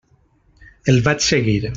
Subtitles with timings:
[0.93, 1.59] El vaig seguir.